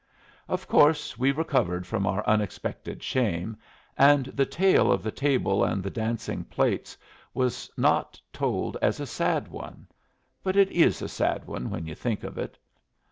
Of 0.49 0.67
course 0.67 1.19
we 1.19 1.31
recovered 1.31 1.85
from 1.85 2.07
our 2.07 2.25
unexpected 2.25 3.03
shame, 3.03 3.55
and 3.95 4.25
the 4.25 4.47
tale 4.47 4.91
of 4.91 5.03
the 5.03 5.11
table 5.11 5.63
and 5.63 5.83
the 5.83 5.91
dancing 5.91 6.43
plates 6.43 6.97
was 7.35 7.69
not 7.77 8.19
told 8.33 8.77
as 8.81 8.99
a 8.99 9.05
sad 9.05 9.47
one. 9.47 9.85
But 10.41 10.55
it 10.57 10.71
is 10.71 11.03
a 11.03 11.07
sad 11.07 11.45
one 11.45 11.69
when 11.69 11.85
you 11.85 11.93
think 11.93 12.23
of 12.23 12.39
it. 12.39 12.57